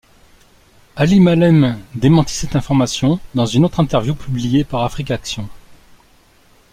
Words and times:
Ali 0.95 1.19
Mallem 1.19 1.79
démentit 1.93 2.33
cette 2.33 2.55
information 2.55 3.19
dans 3.35 3.45
une 3.45 3.65
autre 3.65 3.79
interview 3.79 4.15
publiée 4.15 4.63
par 4.63 4.81
Afrique 4.83 5.11
Action. 5.11 5.47